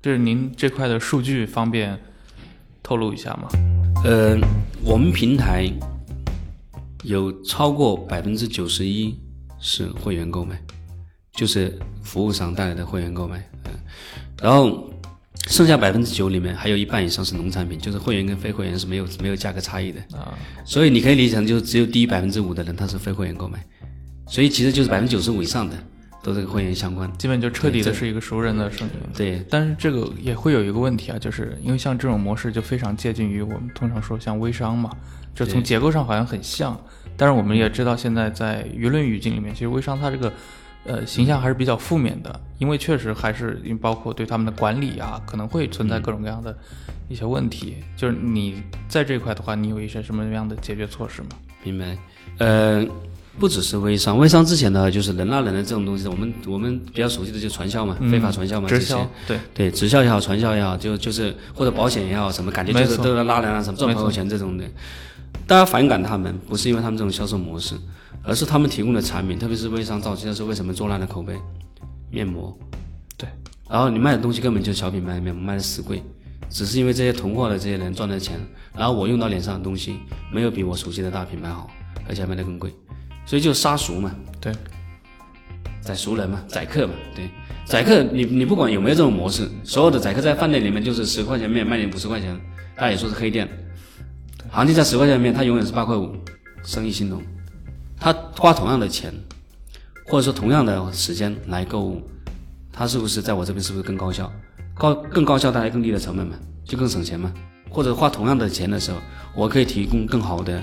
[0.02, 1.98] 就是您这块的数据方便
[2.87, 3.49] 透露一下吗？
[4.05, 4.38] 呃，
[4.85, 5.68] 我们平台
[7.03, 9.18] 有超过百分之九十一
[9.59, 10.57] 是会员购买，
[11.33, 13.72] 就是服务商带来的会员购买，嗯、
[14.40, 14.88] 然后
[15.49, 23.59] 剩下百分之九里面还有一半以上是农产品，就是会员跟非会员是没有没有价格差异的，啊，所以你可以理解成就是只有低于百分之五的人他是非会员购买，
[24.29, 25.77] 所以其实就是百分之九十五以上的
[26.26, 27.10] 都是跟会员相关。
[27.16, 28.90] 基本就彻底的是一个熟人的生意。
[29.16, 34.90] 对，但是这个也会有一个问题啊，就是因为像这种模式就非常接近于我们通常说像微商嘛，
[35.36, 36.76] 就从结构上好像很像，
[37.16, 40.32] 但是我们也知道现在在舆论语境里面，其实微商它这个
[40.84, 46.56] 呃形象还是比较负面的，因为确实还是因为包括对他们的管理啊，可能会存在各种各样的
[47.08, 47.76] 一些问题。
[47.96, 51.28] 就是你在这一块的话，你有一些什么样的解决措施吗？
[51.62, 51.96] 明白。
[52.38, 52.84] 呃，
[53.38, 58.85] 不只是微商，微商之前呢，就是人拉人的这种东西，我们我们比较熟悉的就是传销嘛，非法传销嘛，这些。
[58.85, 64.64] 直销，对，对，直销也好，传销也好，就就是或者保险也好，什么感觉就是都在拉人啊，什么赚朋友钱这种的。
[65.46, 67.75] 大家反感他们，不是因为他们这种销售模式，
[68.22, 71.37] 而是他们提供的产品，特别是微商早期的时候，为什么做烂了口碑？
[72.11, 72.57] 面膜，
[73.16, 73.29] 对，
[73.68, 76.03] 然后你卖的东西根本就是小品牌面膜，卖的死贵，
[76.49, 78.40] 只是因为这些囤货的这些人赚的钱，
[78.75, 79.99] 然后我用到脸上的东西
[80.33, 81.68] 没有比我熟悉的大品牌好，
[82.09, 82.72] 而且还卖的更贵，
[83.26, 84.10] 所以就杀熟嘛。
[84.40, 84.54] 对，
[85.82, 87.28] 宰熟人嘛，宰客嘛，对，
[87.66, 92.34] 宰客你你不管有没有这种模式，所有的宰客在饭店里面就是十块钱面卖你五十块钱，
[92.74, 93.48] 大家也说是黑店，
[94.50, 96.14] 行情在十块钱面，他永远是八块五，
[96.64, 97.22] 生意兴隆，
[97.98, 99.12] 他花同样的钱，
[100.06, 102.02] 或者说同样的时间来购物，
[102.72, 104.32] 他是不是在我这边是不是更高效？
[104.74, 107.32] 高更高效带来更低的成本嘛，就更省钱嘛？
[107.70, 108.98] 或者花同样的钱的时候，
[109.34, 110.62] 我可以提供更好的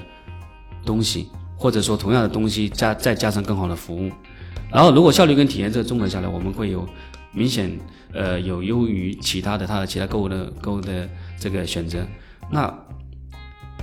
[0.86, 4.12] 东西，或者说同样的东西加再加上更好的服务。
[4.72, 6.88] 然后，如果效率跟体验这个综合下来，我们会有
[7.32, 7.72] 明显
[8.12, 11.08] 呃有优于其他的它的其他购物的购物的
[11.40, 12.04] 这个选择。
[12.50, 12.74] 那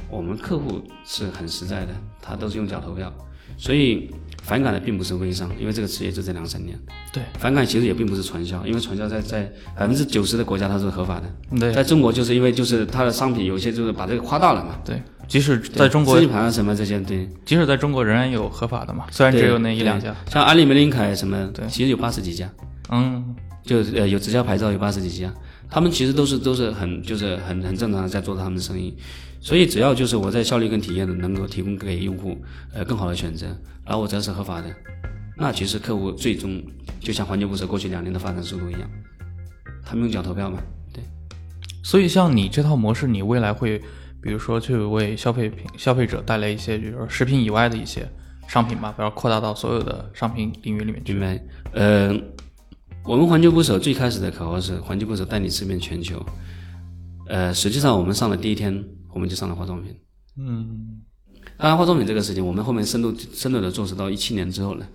[0.09, 3.13] 我们客户是很实在的，他都是用脚投票，
[3.57, 4.11] 所以
[4.43, 6.77] 反感的并不是微商，因为这个职业就这两三年。
[7.13, 14.77] 对，反感其实也并不是传销，因为传销在在百分之九十的国家它是合法的，对，在中国就是因为就是它的商品有些就是把这个夸大了嘛。
[14.85, 20.13] 对，即使在中国资，金盘啊什么这些，对，即使在中国仍然有合法的嘛，虽然只有那一两家。
[20.29, 21.65] 像阿里、梅林凯什么，对。
[21.69, 22.51] 其实有八十几家，
[22.91, 25.33] 嗯，就呃有直销牌照有八十几家，
[25.71, 28.93] 他们其实都是都是很就是很很正常的在做他们的生意，
[29.41, 32.37] 所以只要就是我在效率跟体验的能够提供给用户
[32.75, 33.47] 呃更好的选择，
[33.87, 34.67] 然后我只要是合法的，
[35.37, 36.61] 那其实客户最终
[36.99, 38.83] 就像环球捕手过去两年的发展速度一样，
[39.87, 40.59] 他们用脚投票嘛，
[40.93, 41.05] 对，
[41.85, 43.81] 所以像你这套模式，你未来会
[44.23, 48.07] 比如说去为消费品消费者带来一些，比如说食品以外的一些
[48.49, 51.13] 商品吧，比如扩大到所有的商品领域里面去。
[51.13, 51.43] 明白？
[51.73, 52.15] 呃，
[53.05, 56.25] 我们环球捕手最开始的口号是环球捕手带你吃遍全球，
[57.29, 59.97] 呃，实际上我们上的第一天我们就上了化妆品。
[60.37, 61.01] 嗯，
[61.57, 64.87] 当然，化妆品这个事情，我们后面深度深度的做是到一七年之后了，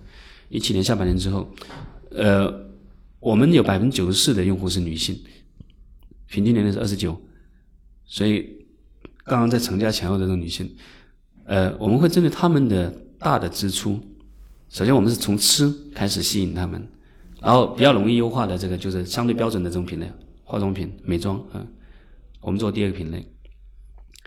[0.48, 1.48] 一七年下半年之后，
[2.10, 2.52] 呃，
[3.20, 5.18] 我们有百分之九十四的用户是女性，
[6.26, 7.20] 平均年龄是二十九，
[8.04, 8.65] 所以
[9.26, 10.70] 刚刚在成家前后的这种女性，
[11.44, 14.00] 呃，我们会针对他们的大的支出，
[14.68, 16.86] 首先我们是从吃开始吸引他们，
[17.40, 20.08] 然后比较容易优化的这个就是相对标准的这种品类，
[20.44, 21.66] 化妆品、美妆，嗯、
[22.40, 23.26] 我们做第二个品类，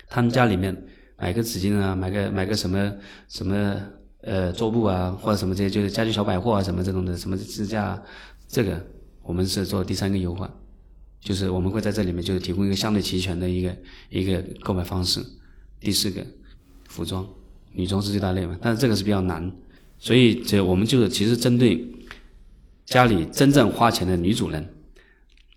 [0.06, 0.76] 他们家里面
[1.16, 2.92] 买个纸巾啊，买个买个什么
[3.26, 3.80] 什么
[4.20, 8.02] 呃桌布啊，或者什么这些就是家居小百货啊什么这种的，什么支架啊，
[8.46, 8.78] 这个
[9.22, 10.50] 我们是做第三个优化，
[11.20, 13.76] 就是我们会在这里面就是提供一个相对齐全的一个
[14.08, 15.24] 一个购买方式。
[15.78, 16.24] 第四个，
[16.88, 17.26] 服装，
[17.72, 19.50] 女装是最大类嘛，但是这个是比较难，
[19.98, 21.86] 所以这我们就是其实针对
[22.84, 24.68] 家里真正花钱的女主人，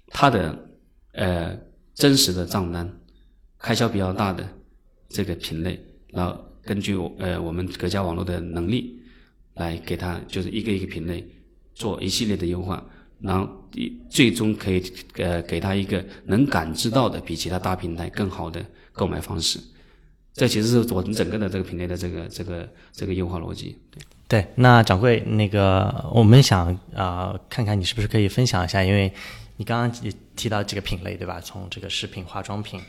[0.07, 0.69] 她的
[1.13, 1.57] 呃
[1.93, 2.89] 真实的账单，
[3.57, 4.47] 开销比较大的
[5.09, 5.77] 这个品类，
[6.09, 9.01] 然后根据呃我们格家网络的能力，
[9.55, 11.27] 来给她就是一个一个品类
[11.73, 12.85] 做一系列的优化，
[13.23, 13.49] 然后
[14.09, 14.83] 最终可以
[15.15, 19.59] 呃给他一个能感知到的比其他大平台更好的购买方式。
[20.33, 23.79] 这其实是我们整个的这个品类的这个这个这个优化逻辑。
[24.27, 29.13] 对，那掌柜，那个我们想啊、呃看看你是不是可以分享一下，因为
[29.57, 31.39] 你刚刚也提到几个品类，对吧？
[31.39, 32.81] 从这个饰品、化妆品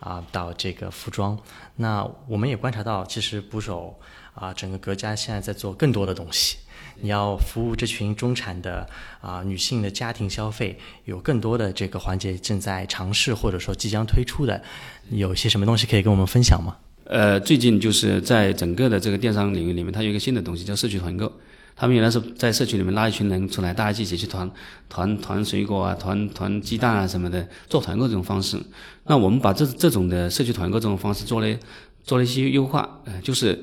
[0.00, 1.38] 啊、到这个服装，
[1.76, 3.98] 那我们也观察到，其实捕手
[4.34, 6.58] 啊、整个格家现在在做更多的东西。
[7.00, 8.86] 你要服务这群中产的
[9.20, 14.62] 啊、女性的家庭消费，有更多的这个环节正在尝试或者说即将推出的，
[15.10, 16.76] 有些什么东西可以跟我们分享吗？
[17.04, 21.32] 呃，最近就是在整个的这个电商领域里面，它有一个新的东西叫社区团购。
[21.80, 24.50] 他们原来是在社区里面拉一群人出来，大家一起去团
[24.88, 28.60] 团团水果啊，团团鸡蛋啊什么的，做团购这种方式。
[29.04, 31.56] 那我们把这这种的社区团购这种方式做了
[32.02, 33.56] 做了一些优化，呃，就是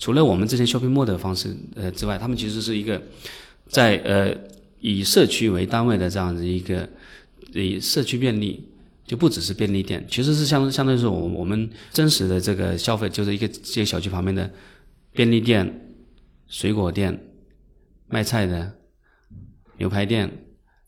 [0.00, 3.00] 除了我们之前 shopping mall 的方式呃之外，他们其实是一个
[3.68, 4.34] 在呃
[4.80, 6.88] 以社区为单位的这样子一个
[7.52, 8.66] 以社区便利
[9.04, 14.50] 就不只是便利店，其实是相相当于是我我们真实的这个消费，就是一个这个小区旁边的
[15.12, 15.92] 便利店、
[16.48, 17.20] 水果店、
[18.08, 18.72] 卖菜的
[19.76, 20.30] 牛排店，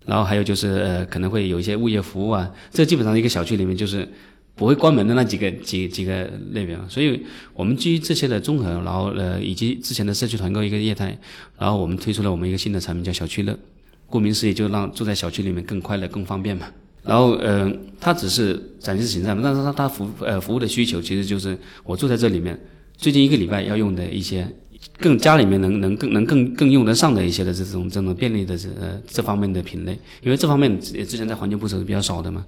[0.07, 4.09] 然后还有就是呃可能会有一些物业服务啊，这基本上一个小区里面就是
[4.55, 7.21] 不会关门的那几个几几个类别，所以
[7.55, 11.19] 我们基于这些的综合，然后呃以及之前的社区团购一个业态，
[11.59, 13.59] 然后我们推出了我们一个新的产品叫小区乐，
[14.07, 16.67] 顾名思义就让住在小区里面更快乐、更方便嘛。
[17.03, 22.57] 然后，呃，它只是展示形象，但是它它服呃服务的需求其实就是我住在这里面，
[22.97, 24.47] 最近一个礼拜要用的一些
[25.03, 32.47] 更家里面能能更能更更用得上的一些的这种这种便利的这呃这方面的品类，因为这方面之之前在环境捕手是比较少的嘛，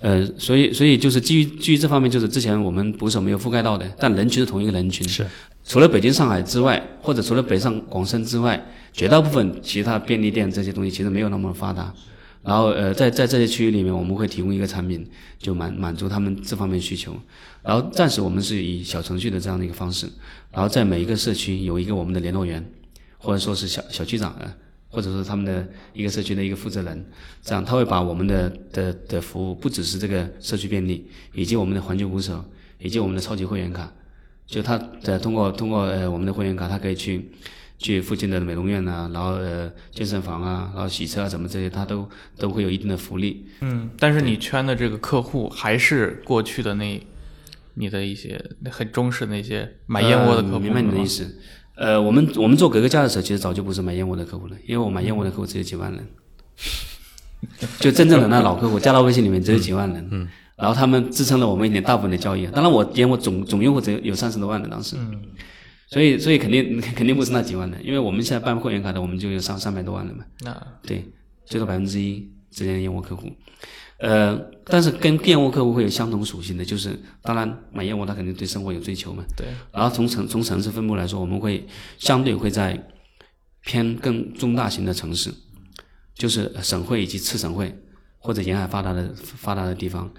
[0.00, 5.24] 呃，所以所以就是基于基于这方面，就是之前我们捕手没有覆盖到的，但人群是同一个人群，是
[5.64, 8.60] 除了北京、上海之外，或者除了北上广深之外，
[8.92, 11.94] 绝大部分其他便利店这些东西其实没有那么发达。
[12.42, 15.06] 然后呃，在在这些区域里面，我们会提供一个产品，
[15.38, 17.14] 就满满足他们这方面需求。
[17.62, 20.08] 然后暂时我们是以小程序的这样的一个方式，
[20.50, 22.64] 然后在每一个社区有一个我们的联络员，
[23.18, 24.54] 或者说是小小区长啊，
[24.88, 27.06] 或者说他们的一个社区的一个负责人，
[27.42, 32.44] 这样他会把我们的的的服务，不只是这个社区便利，以及我们的环球捕手，
[32.78, 33.92] 以及我们的超级会员卡，
[34.46, 37.30] 就他的通过通过呃我们的会员卡，他可以去。
[37.78, 43.44] 去附近的美容院呐，然后呃健身房啊，然后洗车啊什么这些，他都都会有一定的福利。
[43.60, 47.04] 嗯，但是你圈的这个客户还是过去的那，
[47.74, 50.58] 你的一些很忠实的那些买燕窝的客户。
[50.58, 51.38] 明白你的意思。
[51.74, 56.06] 呃，我们我们做格格家的时候，其实早就不是买燕窝的客户了，因为我买燕窝的客户只有几万人，
[57.80, 60.08] 就真正的那老客户加到微信里面只有几万人。
[60.10, 60.28] 嗯。
[60.56, 62.46] 然后他们支撑了我们一年大部分的交易。
[62.46, 64.96] 当然，我燕窝总总用户只有有三十多万的当时。
[64.98, 65.22] 嗯。
[65.88, 70.24] 所以，所以肯定肯定不是那几万人，因为我们现在办会员卡的，我们就有上三百多万人嘛。
[70.40, 71.04] 那对，
[71.44, 73.30] 最多百分之一之间的燕窝客户，
[74.02, 79.22] 呃，但是跟燕窝客户会有相同属性的，就是当然买燕窝他肯定对生活有追求嘛。
[79.36, 79.46] 对。
[79.72, 81.64] 然后从城从城市分布来说，我们会
[81.98, 82.78] 相对会在
[83.64, 85.32] 偏更中大型的城市，
[86.14, 87.72] 就是省会以及次省会
[88.18, 90.12] 或者沿海发达的发达的地方，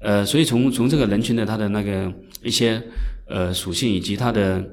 [0.00, 2.82] 呃，所以从从这个人群的他的那个一些
[3.26, 4.64] 呃属性以及他的。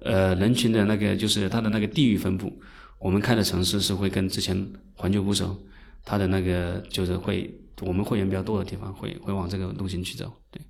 [0.00, 2.56] 呃，人群的那个就是他的那个地域分布，
[3.00, 4.56] 我们开的城市是会跟之前
[4.94, 5.56] 环球捕手，
[6.04, 7.52] 它的那个就是会
[7.82, 10.32] 我们会员比较多的地方，会会往这个路线去走。
[10.50, 10.60] 对，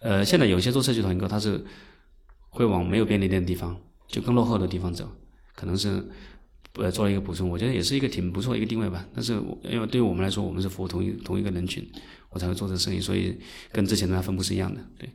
[0.00, 1.64] 呃，现在有些做社区团购，它是
[2.50, 3.76] 会往没有便利店的地方，
[4.08, 5.10] 就更落后的地方走，
[5.54, 6.04] 可能是
[6.74, 9.06] 呃做了一个补充，我觉得也是一个挺不错的一个定位吧。
[9.14, 11.86] 但是因为对于我们来说，我们是服务同一同一个人群，
[12.30, 13.38] 我才会做这个生意，所以
[13.70, 14.80] 跟之前的分布是一样的。
[14.98, 15.08] 对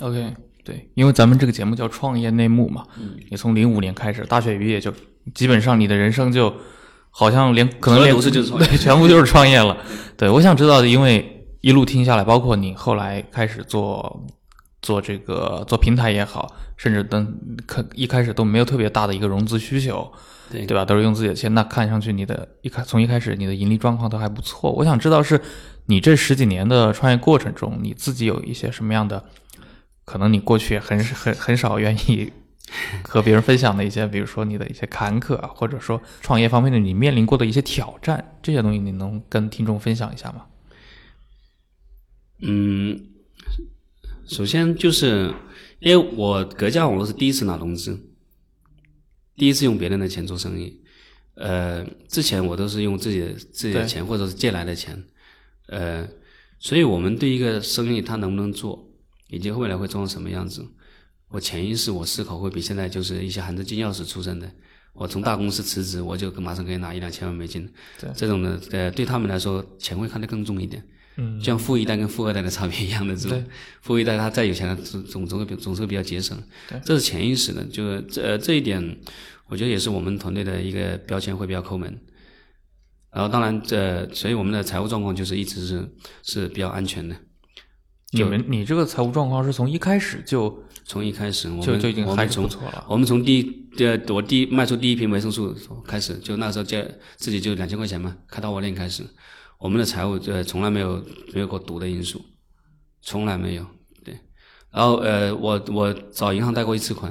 [0.00, 0.34] ，OK。
[0.64, 2.86] 对，因为咱们这个节目叫创业内幕嘛，
[3.30, 4.94] 你从零五年开始，大学毕业就
[5.34, 6.54] 基本上你的人生就
[7.12, 8.12] 好像连可能连
[8.58, 9.76] 对全部就是创业了。
[10.18, 14.26] 对，我想知道的，因为一路听下来，包括你后来开始做
[14.80, 17.32] 做这个做平台也好，甚至等
[17.66, 20.10] 可一开始都没有特别大的一个融资需求，
[20.50, 20.84] 对对吧？
[20.84, 24.72] 都是用自己的钱，那看上去你的一开从一开始你的盈利状况都还不错。
[24.72, 25.40] 我想知道是
[25.86, 29.22] 你这十几年的创业过程中，你自己有一些什么样的？
[30.04, 32.32] 可能你过去很很很少愿意
[33.02, 40.46] 和别人分享的一些，比如说你的一些坎坷，或者说创业方面的你面临过的一些挑战，这些东西你能跟听众分享一下吗？
[42.40, 43.08] 嗯，
[44.26, 45.34] 首先就是
[45.80, 48.00] 因为我格价网络是第一次拿融资，
[49.36, 50.80] 第一次用别人的钱做生意，
[51.34, 55.04] 呃，之前我都是用自己的自己的钱或者是借来的钱，
[55.66, 56.08] 呃，
[56.58, 58.88] 所以我们对一个生意它能不能做？
[59.28, 60.66] 以及未来会做成什么样子？
[61.32, 64.48] 我潜意识我思考会比现在就是一些含着金钥匙出生的，
[64.92, 67.68] 我从大公司辞职，我就马上可以拿一两千万美金。
[67.98, 70.84] 对这种的，呃，对他们来说，钱会看得更重一点。
[71.16, 73.44] 嗯，像富一代跟富二代的差别一样的这种。
[73.80, 76.40] 富一代他再有钱，总总总会总是比较节省。
[76.68, 76.80] 对。
[76.84, 78.98] 这是潜意识的，就是这这一点，
[79.48, 81.98] 我觉得也是我们团队的一个标签会比较抠门。
[83.10, 85.86] 然后当然，这所以我们的财务状况就是一直是
[86.22, 87.14] 是比较安全的。
[88.12, 92.84] 你们，你这个财务状况是从一开始就从一开始，就就已经还是不错了。
[92.86, 96.76] 我们从第一，呃，我第一卖出第一瓶维生素开始，就那时候就
[97.16, 99.02] 自己就两千块钱嘛，开淘宝店开始，
[99.58, 101.02] 我们的财务呃从来没有
[101.32, 102.20] 没有过赌的因素，
[103.00, 103.64] 从来没有。
[104.04, 104.14] 对，
[104.70, 107.10] 然后呃，我我找银行贷过一次款。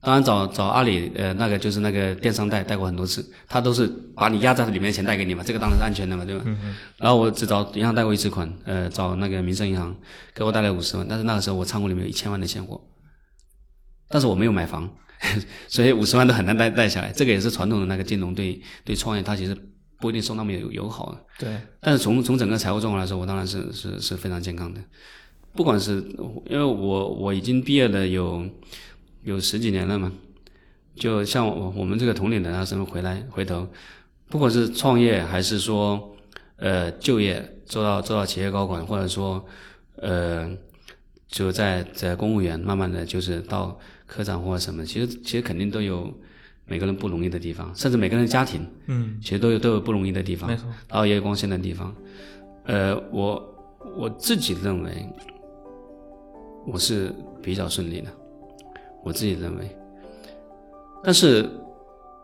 [0.00, 6.44] 当然找找阿里，呃，那个就是那个电商贷贷过很多次，他都是把你压在里面的钱贷给你嘛，这个当然是安全的嘛，对吧？
[6.98, 9.92] 然后我只找银行贷过一次款，呃，找那个民生银行
[10.32, 12.80] 给我贷了五十万，但是那个时候我仓库里面有一千万的现货，
[14.08, 14.88] 但是我没有买房，
[15.68, 17.12] 所以五十万都很难贷贷下来。
[17.12, 19.56] 这个也是传统的那个金融对对创业，它其实
[20.00, 21.16] 不一定说那么友友好。
[21.38, 21.56] 对。
[21.80, 24.80] 但是从从整个财务状况来说，我当然是是是非常健康的，
[25.54, 26.04] 不管是
[26.46, 28.44] 因为我我已经毕业了有。
[29.24, 30.10] 有十几年了嘛，
[30.94, 33.68] 就像我我们这个同龄人啊，什么回来回头，
[34.28, 36.16] 不管是创业还是说
[36.56, 39.44] 呃就业，做到做到企业高管，或者说
[39.96, 40.48] 呃
[41.26, 43.78] 就在在公务员，慢慢的就是到
[44.08, 46.12] 科长或者什么，其实其实肯定都有
[46.66, 51.94] 每个人不容易的地方，甚至每个人家庭，嗯，其实都有都有不容易的地方，没错，然后也有光鲜的地方，
[52.64, 53.54] 呃，我
[53.96, 55.06] 我自己认为
[56.66, 58.10] 我是比较顺利的。
[59.04, 59.76] 我自己认为，
[61.04, 61.48] 但是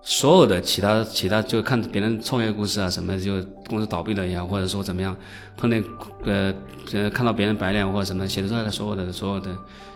[0.06, 5.16] 所有的其他其他就看别人创业故事啊什么，就公司倒闭了也好，或者说怎么样，
[5.56, 5.82] 碰见
[6.24, 6.54] 呃
[6.92, 9.50] 呃看到别人白脸或者什么写的出来的所有的所有的，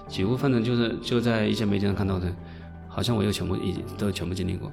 [0.09, 2.27] 几乎反正就是就在一些媒体上看到的，
[2.89, 4.73] 好像我又全部已经都全部经历过。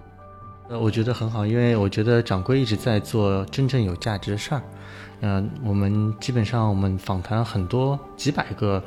[0.69, 4.61] 呃，我觉得很好，因为我觉得掌柜一直在做真正有价值的事儿。
[5.19, 8.81] 嗯，我们基本上我们访谈很多几百个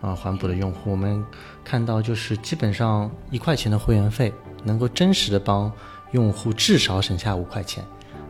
[0.00, 1.24] 啊环补的用户，我们
[1.64, 4.32] 看到就是基本上一块钱的会员费
[4.64, 5.70] 能够真实的帮
[6.12, 7.84] 用户至少省下五块钱，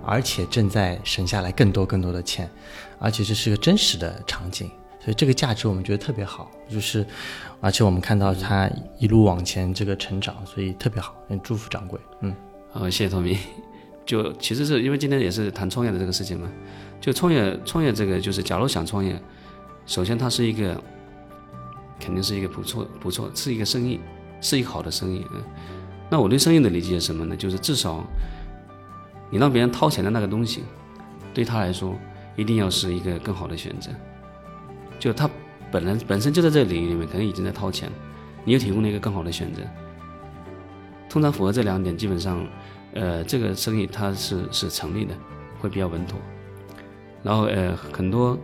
[0.04, 2.50] 而且正在省下来更多更多的钱，
[2.98, 7.06] 而且这是个真实的场景，所以这个价值我们觉得特别好，就是
[7.60, 12.34] 而且我们看到他一路往前这个成长，所以特别好，祝福掌柜，嗯。
[12.72, 13.36] 好，谢谢托米。
[14.06, 16.48] 就其实是因为今天也是谈创业的这个事情嘛，
[17.00, 19.20] 就创业创业这个就是，假如想创业，
[19.86, 20.80] 首先它是一个，
[22.01, 24.01] 肯定是一个不错不错，是一个生意，
[24.40, 25.26] 是一个好的生意。
[25.32, 25.42] 嗯，
[26.11, 27.36] 那我对生意的理解是什么呢？
[27.36, 28.05] 就是至少
[29.30, 30.64] 你让别人掏钱的那个东西，
[31.34, 31.94] 对他来说
[32.36, 33.90] 一定要是一个更好的选择。
[34.98, 35.30] 就他
[35.70, 37.90] 本来本身就在这个领域里面，可能已经在掏钱，
[38.44, 39.62] 你又提供了一个更好的选择。
[41.09, 42.46] 通常符合这两点，基本上，
[42.94, 45.14] 呃，这个生意它是是成立的，
[45.61, 46.18] 会比较稳妥。
[47.22, 48.38] 然后呃，很多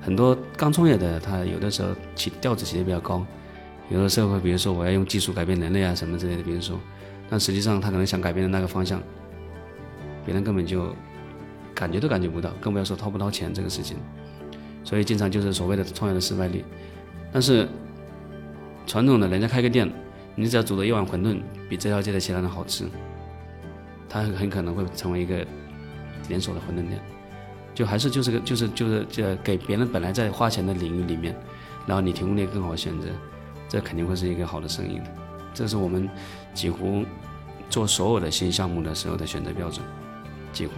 [0.00, 3.24] 很多刚创业的，他有的时候起调子起的比较高，
[3.90, 6.78] 有的时候会比如说我要用技术改变人类啊什么之类的，比如说，
[7.28, 9.02] 但实际上他可能想改变的那个方向，
[10.24, 10.94] 别人根本就
[11.74, 13.96] 感觉都感觉不到，更不要说掏不掏钱这个事情。
[14.84, 16.64] 所以经常就是所谓的创业的失败率。
[17.32, 17.68] 但是
[18.86, 19.90] 传统的人家开个店。
[20.36, 21.38] 你只要煮的一碗馄饨
[21.68, 22.88] 比这条街的其他人好吃，
[24.08, 25.44] 他很可能会成为一个
[26.28, 26.98] 连锁的馄饨店。
[27.74, 31.34] 就还是就是个就是就是这给别人本来在花钱的领域里面，
[31.86, 33.08] 然后你提供了一个更好的选择，
[33.68, 35.04] 这肯定会是一个好的生意的。
[35.54, 36.08] 这是我们
[36.54, 37.04] 几乎
[37.68, 39.84] 做所有的新项目的时候的选择标准。
[40.52, 40.74] 几乎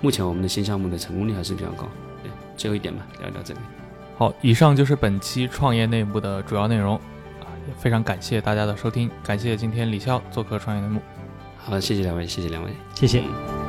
[0.00, 1.86] 目前我们的新项目的成功率还是比较高。
[2.22, 3.60] 对，最后一点吧，聊一聊这里。
[4.16, 6.96] 好，以上就是本期创业内部的主要内容
[7.40, 7.74] 啊，也。
[7.74, 11.00] 非常感谢大家的收听，感谢今天李潇做客创业内幕。
[11.58, 13.59] 好，谢谢两位，谢谢两位，谢谢。